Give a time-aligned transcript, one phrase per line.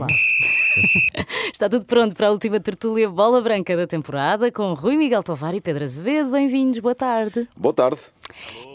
[0.00, 0.06] lá.
[1.52, 5.54] Está tudo pronto para a última tertúlia Bola Branca da temporada com Rui Miguel Tovar
[5.54, 6.30] e Pedro Azevedo.
[6.30, 7.48] Bem-vindos, boa tarde.
[7.56, 8.00] Boa tarde.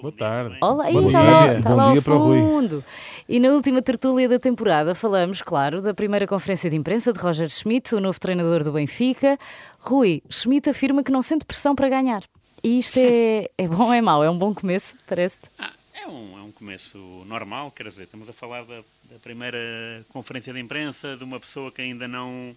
[0.01, 0.57] Boa tarde.
[0.61, 2.83] Olá, Bom está lá, está Bom lá ao fundo.
[3.27, 7.49] E na última tertúlia da temporada falamos, claro, da primeira conferência de imprensa de Roger
[7.49, 9.37] Schmidt, o novo treinador do Benfica.
[9.79, 12.21] Rui, Schmidt afirma que não sente pressão para ganhar.
[12.63, 14.23] E isto é, é bom ou é mau?
[14.23, 15.49] É um bom começo, parece-te?
[15.57, 19.57] Ah, é, um, é um começo normal, quer dizer, estamos a falar da, da primeira
[20.09, 22.55] conferência de imprensa de uma pessoa que ainda não,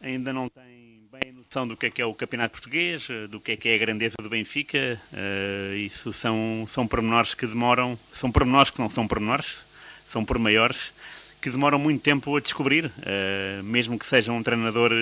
[0.00, 3.52] ainda não tem bem noção do que é que é o campeonato português, do que
[3.52, 5.00] é que é a grandeza do Benfica.
[5.12, 9.64] eh, isso são, são pormenores que demoram, são pormenores que não são pormenores,
[10.06, 10.92] são por maiores,
[11.40, 14.92] que demoram muito tempo a descobrir, eh, mesmo que seja um treinador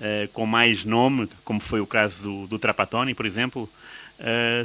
[0.00, 3.68] eh, com mais nome, como foi o caso do, do Trapattoni, por exemplo,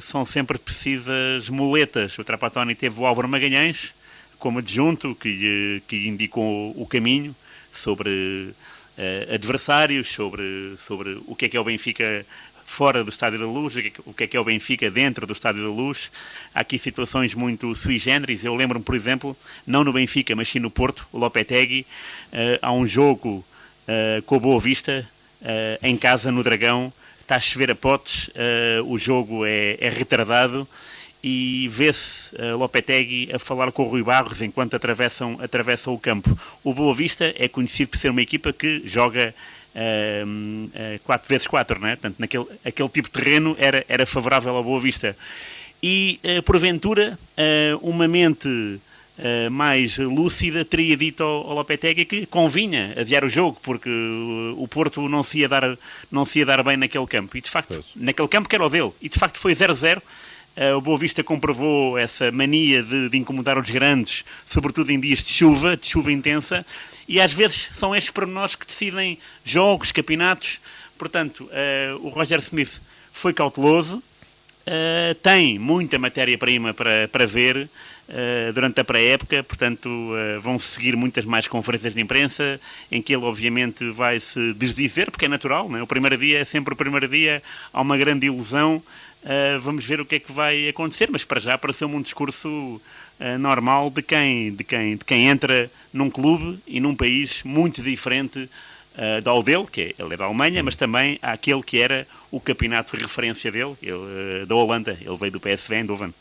[0.01, 2.17] são sempre precisas muletas.
[2.17, 3.93] O Trapattoni teve o Álvaro Magalhães
[4.41, 7.33] como adjunto, que, lhe- que indicou o caminho
[7.71, 8.49] sobre
[8.97, 12.25] eh, adversários, sobre, sobre o que é que é o Benfica
[12.65, 14.43] fora do Estádio da Luz, o que é que- o que é que é o
[14.43, 16.11] Benfica dentro do Estádio da Luz.
[16.55, 18.43] Há aqui situações muito sui generis.
[18.43, 21.85] Eu lembro-me, por exemplo, não no Benfica, mas sim no Porto, o Lopetegui,
[22.33, 23.45] eh, há um jogo
[23.87, 25.07] eh, com a Boa Vista,
[25.43, 29.89] eh, em casa, no Dragão, está a chover a potes, eh, o jogo é, é
[29.89, 30.67] retardado
[31.23, 36.37] e vê-se uh, Lopetegui a falar com o Rui Barros enquanto atravessam, atravessam o campo.
[36.63, 39.33] O Boa Vista é conhecido por ser uma equipa que joga
[39.75, 41.95] uh, 4x4, né?
[41.95, 45.15] Portanto, naquele, aquele tipo de terreno era, era favorável ao Boa Vista.
[45.81, 52.25] E, uh, porventura, uh, uma mente uh, mais lúcida teria dito ao, ao Lopetegui que
[52.25, 55.77] convinha adiar o jogo, porque uh, o Porto não se, ia dar,
[56.11, 57.37] não se ia dar bem naquele campo.
[57.37, 57.85] E, de facto, Pois.
[57.95, 58.91] naquele campo que era o dele.
[59.01, 60.01] E, de facto, foi 0-0.
[60.55, 65.19] Uh, o Boa Vista comprovou essa mania de, de incomodar os grandes, sobretudo em dias
[65.19, 66.65] de chuva, de chuva intensa,
[67.07, 70.59] e às vezes são estes pormenores que decidem jogos, campeonatos.
[70.97, 72.81] Portanto, uh, o Roger Smith
[73.13, 77.69] foi cauteloso, uh, tem muita matéria-prima para, para ver
[78.53, 79.89] durante a pré-época, portanto,
[80.41, 82.59] vão seguir muitas mais conferências de imprensa,
[82.91, 85.81] em que ele, obviamente, vai se desdizer, porque é natural, não é?
[85.81, 88.83] o primeiro dia é sempre o primeiro dia, há uma grande ilusão.
[89.23, 92.49] Uh, vamos ver o que é que vai acontecer, mas para já pareceu-me um discurso
[92.49, 97.83] uh, normal de quem, de, quem, de quem entra num clube e num país muito
[97.83, 98.49] diferente
[98.97, 102.39] uh, da dele, que é, ele é da Alemanha, mas também aquele que era o
[102.39, 106.13] campeonato de referência dele, ele, uh, da Holanda, ele veio do PSV Eindhoven.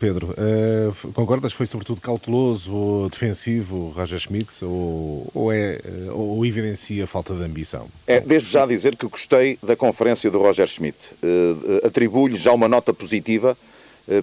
[0.00, 1.52] Pedro, eh, f- concordas?
[1.52, 7.32] Foi sobretudo cauteloso ou defensivo o Roger Schmidt ou, ou, é, eh, ou evidencia falta
[7.34, 7.86] de ambição?
[8.06, 11.10] É, desde já dizer que gostei da conferência do Roger Schmidt.
[11.22, 13.71] Eh, eh, Atribuo-lhe já uma nota positiva, eh,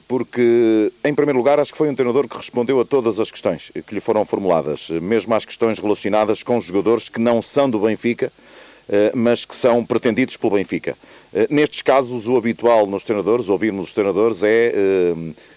[0.07, 3.71] porque, em primeiro lugar, acho que foi um treinador que respondeu a todas as questões
[3.87, 7.79] que lhe foram formuladas, eh, mesmo às questões relacionadas com jogadores que não são do
[7.79, 8.31] Benfica,
[8.89, 10.97] eh, mas que são pretendidos pelo Benfica.
[11.33, 15.13] Eh, Nestes casos, o habitual nos treinadores, ouvirmos os treinadores, é eh,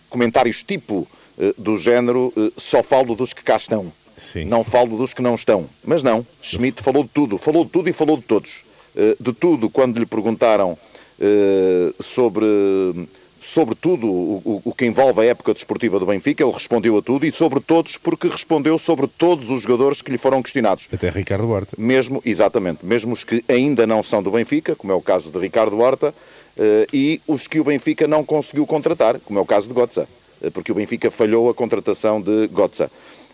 [0.09, 1.07] comentários tipo
[1.39, 3.93] eh, do género eh, só falo dos que cá estão.
[4.17, 4.45] Sim.
[4.45, 5.67] Não falo dos que não estão.
[5.85, 8.63] Mas não, Schmidt falou de tudo, falou de tudo e falou de todos.
[8.95, 10.79] Eh, De tudo, quando lhe perguntaram
[11.21, 12.45] eh, sobre,
[13.45, 17.27] sobre tudo o, o- que envolve a época desportiva do Benfica, ele respondeu a tudo
[17.27, 20.87] e sobre todos, porque respondeu sobre todos os jogadores que lhe foram questionados.
[20.93, 21.75] Até Ricardo Horta.
[21.77, 25.39] Mesmo, exatamente, mesmo os que ainda não são do Benfica, como é o caso de
[25.41, 26.15] Ricardo Horta,
[26.57, 30.09] eh, e os que o Benfica não conseguiu contratar, como é o caso de Gotza,
[30.41, 32.91] eh, porque o Benfica falhou a contratação de Gotza.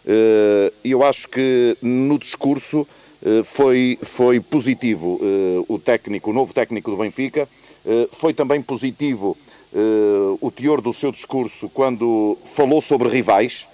[0.06, 2.86] Eh, E eu acho que no discurso
[3.22, 7.46] eh, foi, foi positivo eh, o técnico, o novo técnico do Benfica,
[7.84, 9.36] eh, foi também positivo
[9.74, 13.66] eh, o teor do seu discurso quando falou sobre rivais,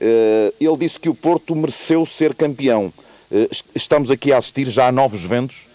[0.00, 2.92] eh, ele disse que o Porto mereceu ser campeão.
[3.30, 5.66] Est- Estamos aqui a assistir já a novos ventos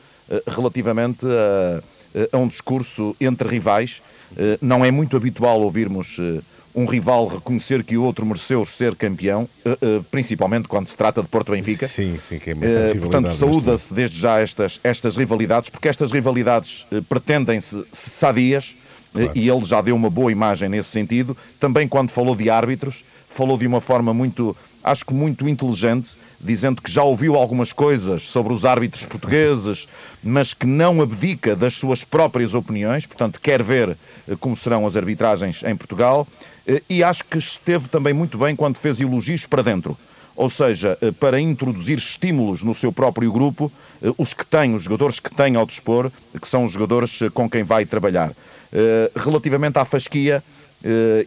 [0.47, 4.01] relativamente a, a um discurso entre rivais.
[4.61, 6.17] Não é muito habitual ouvirmos
[6.73, 9.47] um rival reconhecer que o outro mereceu ser campeão,
[10.11, 11.87] principalmente quando se trata de Porto Benfica.
[11.87, 16.85] Sim, sim, que é rivalidade portanto, saúda-se desde já estas, estas rivalidades, porque estas rivalidades
[17.07, 18.75] pretendem-se sadias,
[19.15, 21.35] eh, e ele já deu uma boa imagem nesse sentido.
[21.59, 26.81] Também quando falou de árbitros, falou de uma forma muito, acho que muito inteligente, dizendo
[26.81, 29.87] que já ouviu algumas coisas sobre os árbitros portugueses,
[30.23, 33.97] mas que não abdica das suas próprias opiniões, portanto, quer ver
[34.27, 36.27] eh, como serão as arbitragens em Portugal.
[36.67, 39.97] Eh, E acho que esteve também muito bem quando fez elogios para dentro
[40.35, 43.71] ou seja, eh, para introduzir estímulos no seu próprio grupo,
[44.01, 47.29] eh, os que têm, os jogadores que têm ao dispor, que são os jogadores eh,
[47.29, 48.31] com quem vai trabalhar.
[49.15, 50.43] Relativamente à fasquia,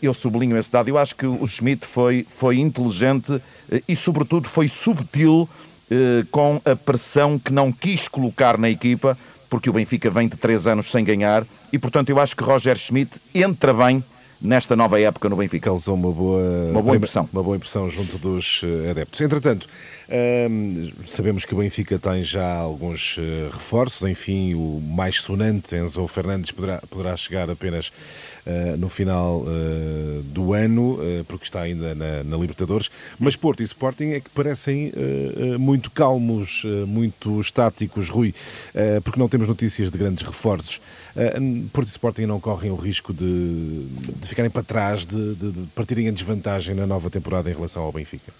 [0.02, 3.40] eu sublinho esse dado, eu acho que o Schmidt foi, foi inteligente
[3.88, 5.49] e, sobretudo, foi subtil
[6.31, 9.16] com a pressão que não quis colocar na equipa,
[9.49, 12.76] porque o Benfica vem de três anos sem ganhar, e portanto eu acho que Roger
[12.76, 14.05] Schmidt entra bem
[14.40, 15.69] nesta nova época no Benfica.
[15.69, 16.40] Causou uma boa,
[16.70, 17.29] uma boa impressão.
[17.32, 19.20] Uma boa impressão junto dos eh, adeptos.
[19.20, 19.69] Entretanto,
[20.50, 26.06] hum, sabemos que o Benfica tem já alguns uh, reforços, enfim, o mais sonante, Enzo
[26.06, 27.93] Fernandes, poderá, poderá chegar apenas
[28.79, 34.11] no final uh, do ano, porque está ainda na, na, Libertadores, mas Porto e Sporting
[34.12, 34.93] é que parecem
[35.59, 38.35] muito calmos, muito estáticos, Rui,
[39.05, 40.81] porque não temos notícias de grandes reforços.
[41.73, 43.87] Porto e Sporting não correm o risco de,
[44.17, 47.83] de ficarem para trás, de, de, de partirem em desvantagem na nova temporada em relação
[47.83, 48.33] ao Benfica?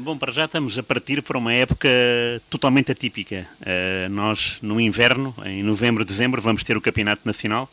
[0.00, 1.88] Bom, para já estamos a partir para uma época
[2.48, 3.48] totalmente atípica.
[3.60, 7.68] Uh, nós, no inverno, em novembro, dezembro, vamos ter o Campeonato Nacional.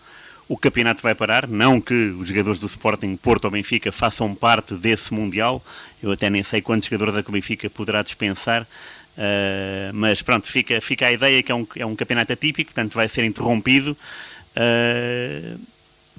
[0.48, 4.76] O campeonato vai parar, não que os jogadores do Sporting, Porto ou Benfica façam parte
[4.76, 5.64] desse Mundial.
[6.02, 8.62] Eu até nem sei quantos jogadores é que o Benfica poderá dispensar.
[8.64, 12.94] Uh, mas pronto, fica, fica a ideia que é um, é um campeonato atípico, portanto
[12.94, 13.98] vai ser interrompido.
[14.56, 15.60] Uh,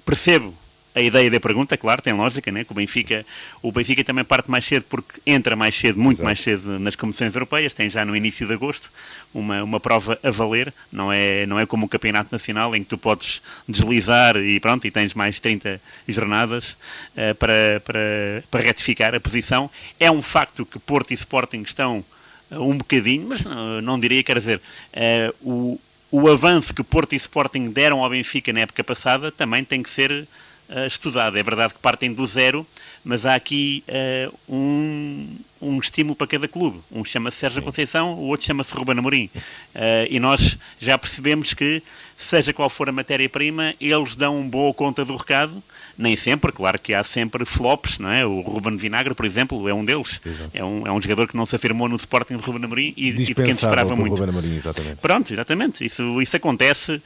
[0.04, 0.54] percebo
[0.96, 2.64] a ideia da pergunta, claro, tem lógica, né?
[2.64, 3.24] que o Benfica,
[3.62, 6.24] o Benfica também parte mais cedo porque entra mais cedo, muito Exato.
[6.24, 8.90] mais cedo nas competições europeias, tem já no início de agosto
[9.34, 12.88] uma, uma prova a valer, não é, não é como o Campeonato Nacional em que
[12.88, 15.78] tu podes deslizar e pronto, e tens mais 30
[16.08, 19.70] jornadas uh, para, para, para retificar a posição.
[20.00, 22.02] É um facto que Porto e Sporting estão
[22.50, 24.62] uh, um bocadinho, mas não, não diria, quer dizer,
[24.94, 29.62] uh, o, o avanço que Porto e Sporting deram ao Benfica na época passada também
[29.62, 30.26] tem que ser
[30.70, 31.38] uh, estudado.
[31.38, 32.66] É verdade que partem do zero,
[33.04, 36.80] mas há aqui uh, um, um estímulo para cada clube.
[36.90, 39.30] Um chama-se Sérgio Conceição, o outro chama-se Ruben Amorim.
[39.74, 41.82] Uh, e nós já percebemos que,
[42.16, 45.62] seja qual for a matéria-prima, eles dão boa conta do recado.
[45.98, 48.24] Nem sempre, claro que há sempre flops, não é?
[48.26, 50.20] O Ruben Vinagre, por exemplo, é um deles.
[50.52, 53.08] É um, é um jogador que não se afirmou no Sporting de Ruben Amorim e,
[53.08, 54.14] e de quem se esperava muito.
[54.14, 54.96] Ruben Amorim, exatamente.
[54.96, 55.84] Pronto, exatamente.
[55.84, 57.02] Isso, isso acontece uh,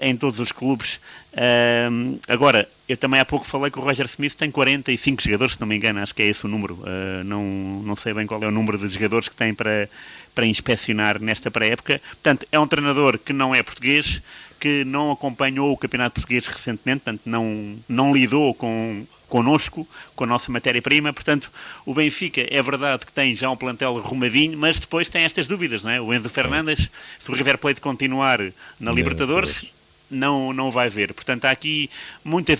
[0.00, 1.00] em todos os clubes.
[1.32, 5.60] Uh, agora, eu também há pouco falei que o Roger Smith tem 45 jogadores, se
[5.60, 6.74] não me engano, acho que é esse o número.
[6.74, 7.42] Uh, não,
[7.84, 9.88] não sei bem qual é o número de jogadores que tem para,
[10.34, 12.00] para inspecionar nesta pré-época.
[12.10, 14.22] Portanto, é um treinador que não é português,
[14.58, 20.26] que não acompanhou o Campeonato Português recentemente, portanto, não, não lidou com connosco, com a
[20.26, 21.12] nossa matéria-prima.
[21.12, 21.50] Portanto,
[21.84, 25.82] o Benfica é verdade que tem já um plantel arrumadinho, mas depois tem estas dúvidas,
[25.82, 26.00] não é?
[26.00, 26.88] O Enzo Fernandes,
[27.18, 28.40] se o River Plate continuar
[28.80, 29.66] na Libertadores,
[30.10, 31.12] não, não vai ver.
[31.12, 31.90] Portanto, há aqui
[32.24, 32.58] muitas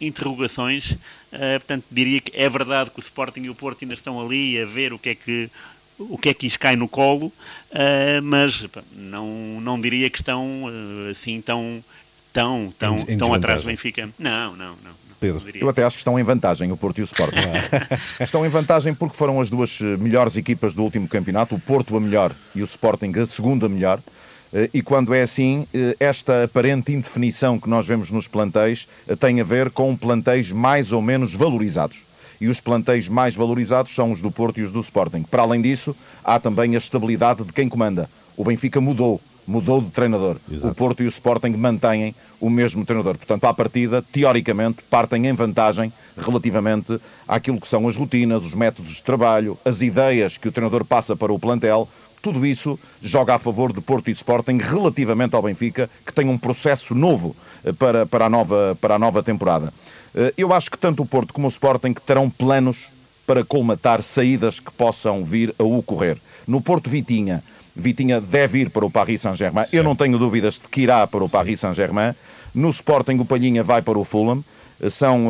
[0.00, 0.92] interrogações.
[1.32, 4.60] Uh, portanto, diria que é verdade que o Sporting e o Porto ainda estão ali
[4.60, 5.50] a ver o que é que
[6.08, 10.64] o que é que lhes cai no colo, uh, mas não, não diria que estão
[10.64, 11.84] uh, assim tão,
[12.32, 14.08] tão, tão, em, tão atrás do Benfica.
[14.18, 15.00] Não, não, não.
[15.20, 15.42] Pedro.
[15.54, 17.36] Eu até acho que estão em vantagem, o Porto e o Sporting.
[18.18, 22.00] estão em vantagem porque foram as duas melhores equipas do último campeonato, o Porto a
[22.00, 24.00] melhor e o Sporting a segunda melhor.
[24.52, 29.14] Eh, e quando é assim, eh, esta aparente indefinição que nós vemos nos plantéis eh,
[29.14, 31.98] tem a ver com plantéis mais ou menos valorizados.
[32.40, 35.22] E os plantéis mais valorizados são os do Porto e os do Sporting.
[35.22, 35.94] Para além disso,
[36.24, 38.08] há também a estabilidade de quem comanda.
[38.36, 40.36] O Benfica mudou, mudou de treinador.
[40.50, 40.68] Exato.
[40.68, 43.18] O Porto e o Sporting mantêm o mesmo treinador.
[43.18, 46.98] Portanto, à partida, teoricamente, partem em vantagem relativamente
[47.28, 51.14] àquilo que são as rotinas, os métodos de trabalho, as ideias que o treinador passa
[51.14, 51.88] para o plantel,
[52.22, 56.36] tudo isso joga a favor de Porto e Sporting relativamente ao Benfica, que tem um
[56.36, 59.72] processo novo eh, para, para, a, nova, para a nova temporada.
[60.14, 62.86] Eh, eu acho que tanto o Porto como o Sporting terão planos
[63.26, 66.18] para colmatar saídas que possam vir a ocorrer.
[66.46, 67.42] No Porto Vitinha,
[67.76, 69.66] Vitinha deve ir para o Paris Saint-Germain.
[69.72, 72.14] Eu não tenho dúvidas de que irá para o Paris Saint-Germain.
[72.54, 74.44] No Sporting, o Palhinha vai para o Fulham.
[74.80, 75.28] Eh, são,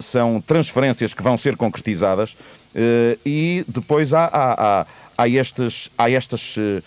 [0.00, 2.36] são transferências que vão ser concretizadas.
[3.26, 4.86] E depois há, há, há
[5.16, 6.82] há, estes, há estas eh,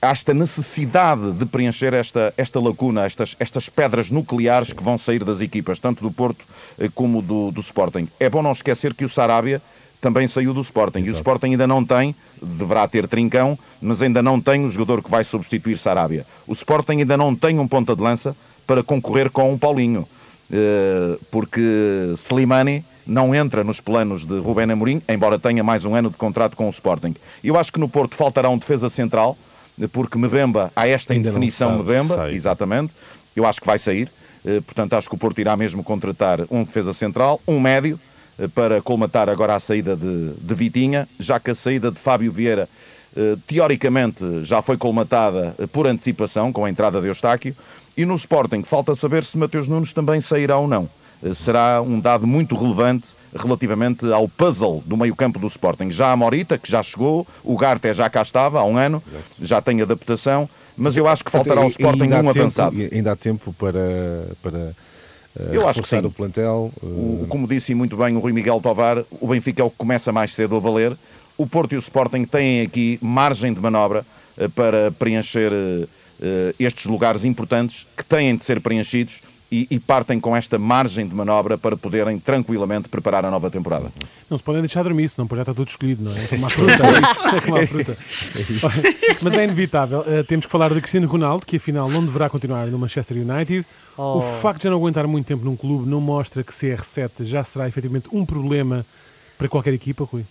[0.00, 4.74] há esta necessidade de preencher esta, esta lacuna, estas, estas pedras nucleares Sim.
[4.76, 6.44] que vão sair das equipas, tanto do Porto
[6.78, 8.08] eh, como do, do Sporting.
[8.18, 9.60] É bom não esquecer que o Sarabia
[10.00, 11.00] também saiu do Sporting.
[11.00, 11.10] Exato.
[11.10, 15.02] E o Sporting ainda não tem, deverá ter Trincão, mas ainda não tem o jogador
[15.02, 16.26] que vai substituir Sarabia.
[16.46, 18.34] O Sporting ainda não tem um ponta de lança
[18.66, 20.08] para concorrer com o Paulinho,
[20.50, 21.60] eh, porque
[22.16, 26.56] Slimani não entra nos planos de Rubén Amorim, embora tenha mais um ano de contrato
[26.56, 27.14] com o Sporting.
[27.42, 29.36] Eu acho que no Porto faltará um defesa central,
[29.88, 32.34] porque Mebemba, há esta Ainda indefinição Mebemba, sai.
[32.34, 32.92] exatamente,
[33.34, 34.10] eu acho que vai sair,
[34.44, 37.98] eh, portanto acho que o Porto irá mesmo contratar um defesa central, um médio,
[38.38, 42.32] eh, para colmatar agora a saída de, de Vitinha, já que a saída de Fábio
[42.32, 42.68] Vieira
[43.16, 47.54] eh, teoricamente já foi colmatada por antecipação com a entrada de Eustáquio,
[47.96, 50.88] e no Sporting falta saber se Mateus Nunes também sairá ou não.
[51.34, 55.90] Será um dado muito relevante relativamente ao puzzle do meio-campo do Sporting.
[55.90, 59.02] Já a Morita, que já chegou, o Garte já cá estava há um ano,
[59.40, 62.76] já tem adaptação, mas eu acho que faltará ao Sporting um tempo, avançado.
[62.92, 65.98] Ainda há tempo para, para uh, eu acho que sim.
[65.98, 66.72] o plantel.
[66.82, 67.22] Uh...
[67.22, 70.12] O, como disse muito bem o Rui Miguel Tovar, o Benfica é o que começa
[70.12, 70.96] mais cedo a valer.
[71.36, 74.04] O Porto e o Sporting têm aqui margem de manobra
[74.36, 75.52] uh, para preencher
[76.58, 81.14] estes lugares importantes que têm de ser preenchidos e, e, partem com esta margem de
[81.14, 83.92] manobra para poderem tranquilamente preparar a nova temporada.
[84.28, 86.20] Não se podem deixar dormir, senão já está tudo escolhido, não é?
[86.22, 86.72] É como a fruta.
[87.36, 87.98] é como a fruta.
[88.36, 90.00] É Mas é inevitável.
[90.00, 93.66] Uh, temos que falar de Cristiano Ronaldo, que afinal não deverá continuar no Manchester United.
[93.96, 94.18] Oh.
[94.18, 97.42] O facto de já não aguentar muito tempo num clube não mostra que CR7 já
[97.42, 98.86] será efetivamente um problema
[99.36, 100.24] para qualquer equipa, Rui?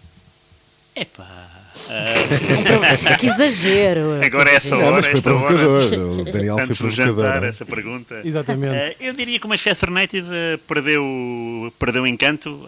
[0.96, 1.59] Epá.
[1.88, 3.18] Uh...
[3.18, 4.20] que exagero.
[4.26, 5.94] Agora é essa hora, não, foi provocador.
[5.94, 7.44] O Daniel foi provocador.
[7.46, 8.22] essa pergunta.
[8.24, 8.76] Exatamente.
[8.76, 12.64] Uh, eu diria que o Manchester United uh, perdeu, perdeu encanto.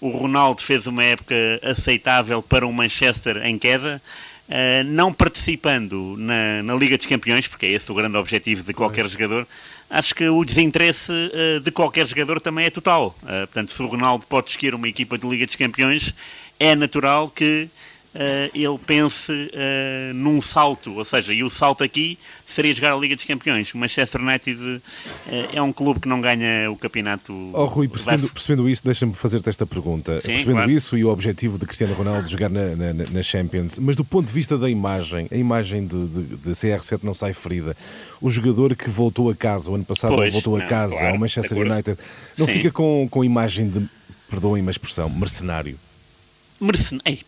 [0.00, 4.00] o Ronaldo fez uma época aceitável para um Manchester em queda.
[4.48, 8.72] Uh, não participando na, na, Liga dos Campeões, porque é esse o grande objetivo de
[8.72, 9.12] qualquer pois.
[9.12, 9.44] jogador,
[9.90, 13.08] acho que o desinteresse uh, de qualquer jogador também é total.
[13.22, 16.14] Uh, portanto, se o Ronaldo pode escolher uma equipa de Liga dos Campeões,
[16.58, 17.68] é natural que
[18.16, 22.96] uh, ele pense uh, num salto, ou seja, e o salto aqui seria jogar a
[22.96, 23.72] Liga dos Campeões.
[23.74, 24.82] O Manchester United uh,
[25.52, 27.32] é um clube que não ganha o campeonato.
[27.52, 30.20] Oh, Rui, percebendo, percebendo isso, deixa-me fazer-te esta pergunta.
[30.20, 30.70] Sim, percebendo claro.
[30.70, 34.26] isso e o objetivo de Cristiano Ronaldo jogar na, na, na, Champions, mas do ponto
[34.26, 37.76] de vista da imagem, a imagem de, de, de CR7 não sai ferida.
[38.20, 41.18] O jogador que voltou a casa, o ano passado pois, voltou a casa claro, ao
[41.18, 41.98] Manchester United,
[42.38, 42.52] não Sim.
[42.52, 43.86] fica com, com a imagem de,
[44.30, 45.78] perdoem uma expressão, mercenário?
[46.60, 47.18] Mercenário.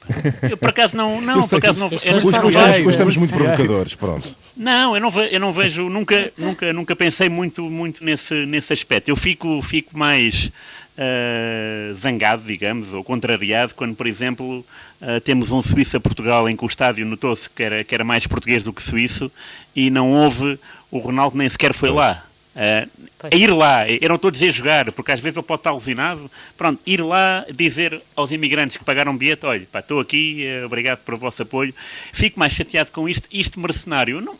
[0.49, 1.21] Eu por acaso não.
[1.21, 4.37] não por acaso não, eu não, vejo, estamos muito provocadores, pronto.
[4.57, 8.73] Não, eu não, vejo, eu não vejo, nunca, nunca, nunca pensei muito, muito nesse, nesse
[8.73, 9.09] aspecto.
[9.09, 10.51] Eu fico, fico mais
[10.99, 14.65] uh, zangado, digamos, ou contrariado, quando, por exemplo,
[15.01, 18.65] uh, temos um Suíça-Portugal em que o estádio notou-se que era, que era mais português
[18.65, 19.31] do que suíço
[19.75, 20.59] e não houve.
[20.91, 22.25] O Ronaldo nem sequer foi lá.
[22.57, 25.61] Uh, a ir lá, eu não estou a dizer jogar, porque às vezes ele pode
[25.61, 26.31] estar alucinado.
[26.57, 31.01] Pronto, ir lá dizer aos imigrantes que pagaram bilhete: olha, pá, estou aqui, uh, obrigado
[31.01, 31.75] pelo vosso apoio.
[32.13, 34.21] Fico mais chateado com isto, isto mercenário.
[34.21, 34.37] Não,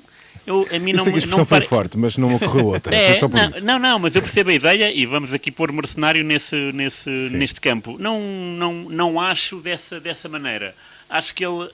[0.47, 1.69] eu, a mim eu não, sei que a expressão não foi pare...
[1.69, 2.95] forte, mas não ocorreu outra.
[2.97, 6.57] É, não, não, não, mas eu percebo a ideia e vamos aqui pôr mercenário nesse,
[6.73, 7.97] nesse, neste campo.
[7.99, 10.75] Não, não, não acho dessa, dessa maneira.
[11.11, 11.69] Acho que ele,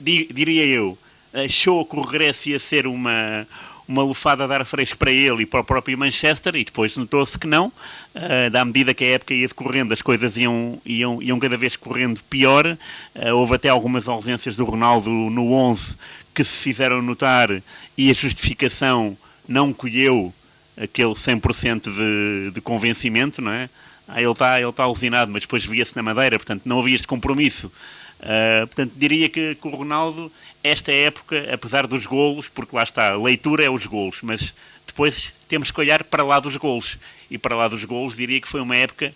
[0.00, 0.98] diria eu,
[1.32, 3.46] achou que o regresso ia ser uma
[3.88, 7.38] uma lufada de ar fresco para ele e para o próprio Manchester, e depois notou-se
[7.38, 11.38] que não, uh, da medida que a época ia decorrendo, as coisas iam, iam, iam
[11.38, 12.66] cada vez correndo pior.
[13.14, 15.94] Uh, houve até algumas ausências do Ronaldo no 11
[16.34, 17.50] que se fizeram notar
[17.96, 19.16] e a justificação
[19.48, 20.34] não colheu
[20.76, 23.70] aquele 100% de, de convencimento, não é?
[24.06, 27.06] Ah, ele está ele tá alucinado, mas depois via-se na Madeira, portanto não havia este
[27.06, 27.72] compromisso.
[28.20, 30.32] Uh, portanto, diria que, que, o Ronaldo,
[30.64, 34.54] esta época, apesar dos golos, porque lá está, a leitura é os golos, mas
[34.86, 36.96] depois temos que olhar para lá dos golos.
[37.30, 39.14] E para lá dos golos, diria que foi uma época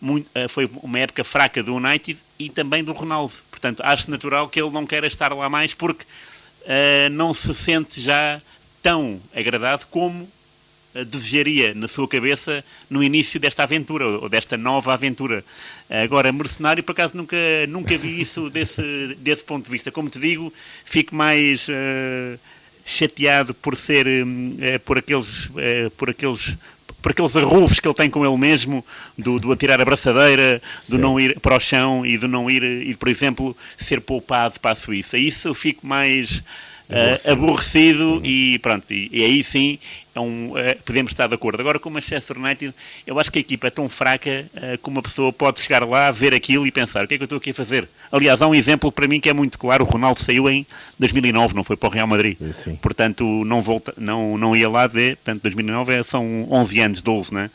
[0.00, 3.34] muito, uh, foi uma época fraca do United e também do Ronaldo.
[3.50, 8.00] Portanto, acho natural que ele não queira estar lá mais porque uh, não se sente
[8.00, 8.40] já
[8.82, 10.28] tão agradado como
[11.06, 15.44] desejaria na sua cabeça no início desta aventura, ou desta nova aventura.
[15.88, 17.36] Agora, mercenário, por acaso, nunca,
[17.68, 19.90] nunca vi isso desse, desse ponto de vista.
[19.90, 20.52] Como te digo,
[20.84, 22.38] fico mais uh,
[22.84, 26.56] chateado por ser, uh, por aqueles, uh, por aqueles
[27.02, 28.84] por aqueles arrufos que ele tem com ele mesmo,
[29.16, 30.92] do, do atirar a braçadeira, Sim.
[30.92, 34.58] do não ir para o chão e do não ir, e, por exemplo, ser poupado
[34.58, 35.16] para a Suíça.
[35.16, 36.42] Isso eu fico mais
[36.88, 38.24] uh, aborrecido uhum.
[38.24, 39.78] e pronto, e, e, aí sim
[40.14, 41.60] é um, uh, podemos estar de acordo.
[41.60, 42.74] Agora com o Manchester United,
[43.06, 46.10] eu acho que a equipa é tão fraca uh, que uma pessoa pode chegar lá,
[46.10, 47.88] ver aquilo e pensar, o que é que eu estou aqui a fazer?
[48.10, 50.66] Aliás, há um exemplo para mim que é muito claro, o Ronaldo saiu em
[50.98, 52.36] 2009, não foi para o Real Madrid.
[52.52, 52.76] Sim.
[52.76, 57.34] Portanto, não, volta, não, não ia lá de, portanto, 2009 é, são 11 anos, 12,
[57.34, 57.50] né?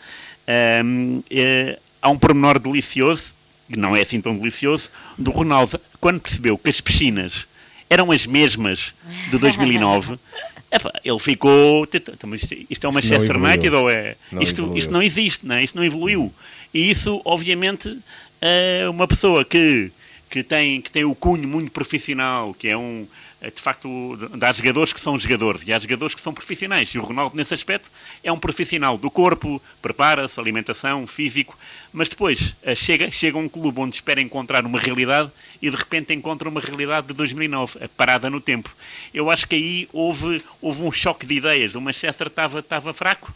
[0.84, 3.34] Um, é, há um pormenor delicioso,
[3.72, 7.48] que não é assim tão delicioso, do Ronaldo, quando percebeu que as piscinas
[7.94, 8.94] eram as mesmas
[9.30, 10.18] de 2009.
[10.72, 11.88] Epá, ele ficou.
[12.34, 14.16] Isto, isto é uma Manchester United ou é.
[14.32, 15.64] Não isto, isto não existe, não é?
[15.64, 16.34] isto não evoluiu.
[16.74, 17.96] E isso, obviamente,
[18.42, 19.92] é uma pessoa que,
[20.32, 23.06] que, tem, que tem o cunho muito profissional, que é um
[23.50, 26.90] de facto, há jogadores que são jogadores e há jogadores que são profissionais.
[26.90, 27.90] E o Ronaldo, nesse aspecto,
[28.24, 31.58] é um profissional do corpo, prepara-se, alimentação, físico,
[31.92, 35.30] mas depois eh, chega, chega a um clube onde espera encontrar uma realidade
[35.62, 38.74] e de repente encontra uma realidade de 2009, parada no tempo.
[39.14, 41.76] Eu acho que aí houve, houve um choque de ideias.
[41.76, 43.34] O Manchester estava, estava fraco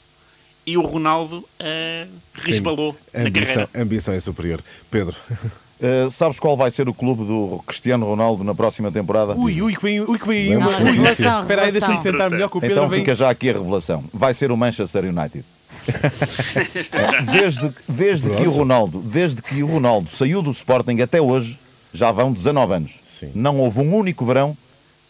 [0.66, 3.70] e o Ronaldo uh, resbalou a na ambição, carreira.
[3.74, 4.62] a ambição é superior.
[4.92, 5.16] Pedro,
[5.80, 9.36] Uh, sabes qual vai ser o clube do Cristiano Ronaldo na próxima temporada?
[9.36, 10.72] Ui, ui, que vem, ui, que vem aí uma.
[10.72, 13.00] Revelação, Espera aí, deixa-me sentar melhor que o Pedro Então vem.
[13.02, 14.04] fica já aqui a revelação.
[14.12, 15.46] Vai ser o Manchester United.
[17.32, 21.58] Desde, desde que o Ronaldo, desde que o Ronaldo saiu do Sporting até hoje,
[21.94, 22.92] já vão 19 anos.
[23.20, 23.32] Sim.
[23.34, 24.58] Não houve um único verão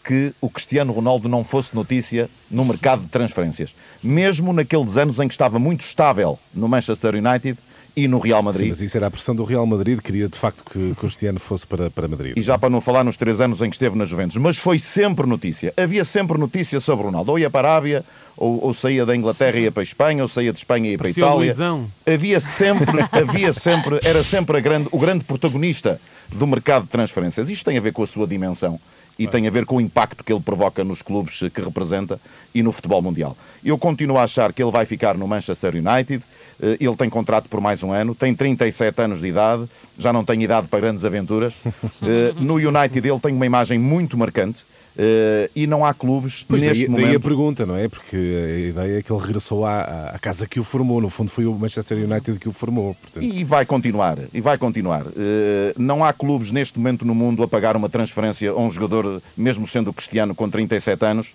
[0.03, 3.73] que o Cristiano Ronaldo não fosse notícia no mercado de transferências.
[4.01, 7.57] Mesmo naqueles anos em que estava muito estável no Manchester United
[7.97, 8.69] e no Real sim, Madrid.
[8.69, 11.89] mas isso era a pressão do Real Madrid, queria de facto que Cristiano fosse para,
[11.89, 12.37] para Madrid.
[12.37, 14.77] E já para não falar nos três anos em que esteve na Juventus, mas foi
[14.77, 15.73] sempre notícia.
[15.75, 17.31] Havia sempre notícia sobre o Ronaldo.
[17.31, 18.05] Ou ia para a Arábia,
[18.37, 20.91] ou, ou saía da Inglaterra e ia para a Espanha, ou saía de Espanha e
[20.91, 21.35] ia para a Itália.
[21.35, 21.89] Luizão.
[22.05, 25.99] Havia sempre, havia sempre, era sempre a grande, o grande protagonista
[26.29, 27.49] do mercado de transferências.
[27.49, 28.79] Isto tem a ver com a sua dimensão
[29.17, 32.21] e tem a ver com o impacto que ele provoca nos clubes que representa
[32.53, 33.35] e no futebol mundial.
[33.65, 36.23] Eu continuo a achar que ele vai ficar no Manchester United.
[36.61, 39.63] Eh, Ele tem contrato por mais um ano, tem 37 anos de idade,
[39.97, 41.53] já não tem idade para grandes aventuras.
[42.03, 44.63] Eh, No United ele tem uma imagem muito marcante
[44.97, 47.17] eh, e não há clubes Pois neste daí, daí momento.
[47.17, 47.87] a pergunta, não é?
[47.87, 50.99] Porque a ideia é que ele regressou à, à casa que o formou.
[51.01, 52.95] No fundo, foi o Manchester United que o formou.
[52.95, 55.05] Portanto, E vai continuar, e vai continuar.
[55.15, 59.21] Eh, não há clubes neste momento no mundo a pagar uma transferência a um jogador,
[59.35, 61.27] mesmo sendo Cristiano com 37 anos.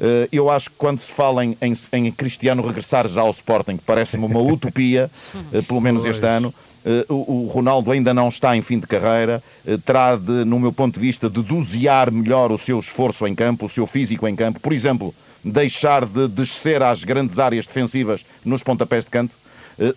[0.00, 3.76] Eh, eu acho que quando se fala em, em, em Cristiano regressar já ao Sporting,
[3.76, 5.10] que parece-me uma utopia,
[5.52, 6.54] eh, pelo menos este ano,
[6.84, 9.42] eh, o, Ronaldo ainda não está em fim de carreira,
[9.84, 13.66] terá de, no meu ponto de vista, de dosear melhor o seu esforço em campo,
[13.66, 14.58] o seu físico em campo.
[14.58, 15.14] Por exemplo,
[15.44, 19.34] deixar de descer às grandes áreas defensivas nos pontapés de canto,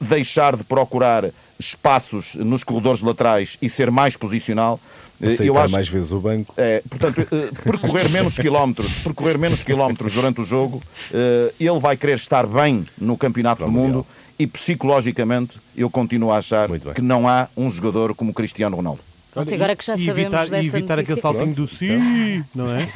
[0.01, 4.79] deixar de procurar espaços nos corredores laterais e ser mais posicional.
[5.27, 6.53] Aceitar mais vezes o banco.
[6.57, 10.81] é, portanto, eh, percorrer menos quilómetros, percorrer menos quilómetros durante o jogo,
[11.13, 14.07] eh, ele vai querer estar bem no campeonato Para do mundo Mundial.
[14.37, 19.01] e psicologicamente eu continuo a achar que não há um jogador como Cristiano Ronaldo.
[19.33, 22.65] Pronto, agora que já e sabemos evitar, desta e evitar aquele saltinho do sim, não
[22.67, 22.87] é?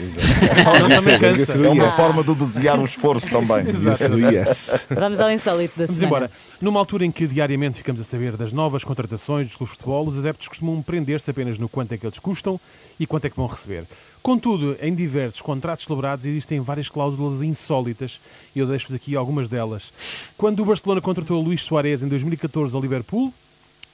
[0.63, 1.57] Não, Não, também cansa.
[1.57, 3.65] É uma forma de dosear o esforço também.
[3.69, 4.85] Isso do yes.
[4.89, 6.25] Vamos ao insólito da Vamos semana.
[6.25, 6.31] embora.
[6.61, 10.07] Numa altura em que diariamente ficamos a saber das novas contratações dos clubes de futebol,
[10.07, 12.59] os adeptos costumam prender-se apenas no quanto é que eles custam
[12.99, 13.83] e quanto é que vão receber.
[14.21, 18.19] Contudo, em diversos contratos celebrados existem várias cláusulas insólitas
[18.55, 19.91] e eu deixo-vos aqui algumas delas.
[20.37, 23.33] Quando o Barcelona contratou Luís Soares em 2014 ao Liverpool,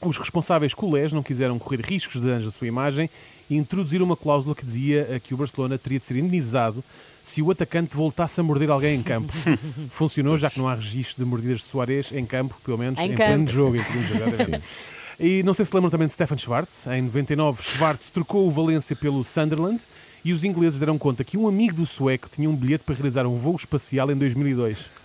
[0.10, 3.10] os responsáveis culés não quiseram correr riscos de danos à sua imagem
[3.50, 6.84] e introduziram uma cláusula que dizia que o Barcelona teria de ser indenizado
[7.24, 9.32] se o atacante voltasse a morder alguém em campo.
[9.90, 13.06] Funcionou, já que não há registro de mordidas de Soares em campo, pelo menos Em
[13.12, 13.30] em, campo.
[13.30, 13.76] pleno jogo.
[13.78, 14.62] Em pleno jogo já deve-
[15.20, 16.86] E não sei se lembram também de Stefan Schwartz.
[16.88, 19.80] Em 99, Schwartz trocou o Valência pelo Sunderland
[20.24, 23.26] e os ingleses deram conta que um amigo do sueco tinha um bilhete para realizar
[23.26, 25.04] um voo espacial em 2002.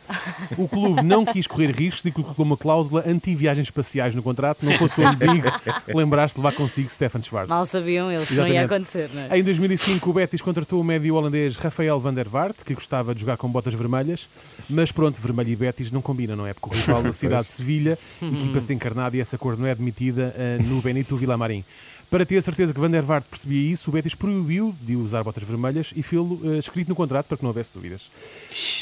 [0.56, 4.64] O clube não quis correr riscos e colocou uma cláusula anti-viagens espaciais no contrato.
[4.64, 5.48] Não fosse o amigo
[5.88, 7.48] lembrar-se de levar consigo Stefan Schwartz.
[7.48, 9.38] Mal sabiam eles que não ia acontecer, não é?
[9.38, 13.20] Em 2005, o Betis contratou o médio holandês Rafael van der Vaart, que gostava de
[13.20, 14.28] jogar com botas vermelhas,
[14.68, 16.54] mas pronto, vermelho e Betis não combinam, não é?
[16.54, 19.72] Porque o rival da cidade de Sevilha, equipa-se de encarnado e essa cor não é
[19.72, 21.64] admitida eh, no Benito Villamarim.
[22.10, 25.22] Para ter a certeza que Van der Vaart percebia isso, o Betis proibiu de usar
[25.22, 28.10] botas vermelhas e fê-lo eh, escrito no contrato para que não houvesse dúvidas.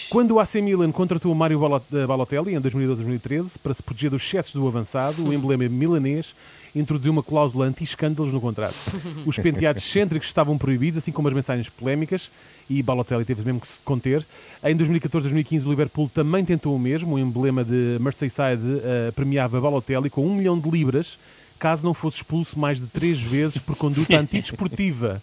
[0.08, 1.60] Quando o AC Milan contratou o Mário
[1.92, 6.36] eh, Balotelli em 2012-2013 para se proteger dos excessos do avançado, o emblema milanês
[6.72, 8.76] introduziu uma cláusula anti-escândalos no contrato.
[9.24, 12.30] Os penteados excêntricos estavam proibidos, assim como as mensagens polémicas,
[12.70, 14.24] e Balotelli teve mesmo que se conter.
[14.62, 20.10] Em 2014-2015 o Liverpool também tentou o mesmo, o emblema de Merseyside eh, premiava Balotelli
[20.10, 21.18] com um milhão de libras
[21.56, 25.22] caso não fosse expulso mais de três vezes por conduta antidesportiva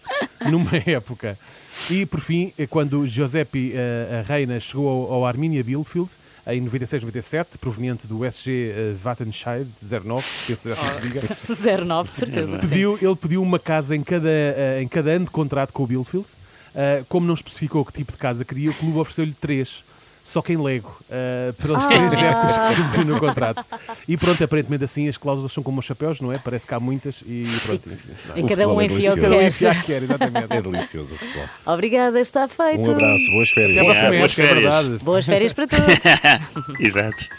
[0.49, 1.37] numa época.
[1.89, 6.09] E, por fim, eh, quando Giuseppe eh, Reina chegou ao, ao Arminia Bielefeld,
[6.45, 11.21] em 96-97, proveniente do SG eh, Wattenscheid 09, penso que assim se diga,
[11.85, 12.57] 09, de certeza.
[12.57, 15.87] pediu, ele pediu uma casa em cada, eh, em cada ano de contrato com o
[15.87, 16.25] Bielefeld.
[16.75, 19.85] Eh, como não especificou que tipo de casa queria, o clube ofereceu-lhe três.
[20.23, 23.65] Só que em Lego, eh, pelas três épocas que cumpriu no contrato.
[24.07, 26.37] E pronto, aparentemente assim as cláusulas são como os chapéus, não é?
[26.37, 27.89] Parece que há muitas e pronto.
[27.91, 28.39] Enfim, não é?
[28.39, 29.75] E cada futebol um é enfia o que um quer.
[29.75, 30.47] que quer, exatamente.
[30.49, 31.45] É delicioso o futebol.
[31.65, 32.89] Obrigada, está feito.
[32.89, 33.77] Um abraço, boas férias.
[33.77, 34.63] Até a próxima boas é férias.
[34.63, 35.03] verdade.
[35.03, 36.05] Boas férias para todos.
[36.79, 37.29] Exato.